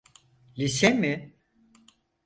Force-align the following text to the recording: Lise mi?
Lise 0.57 0.89
mi? 0.93 1.37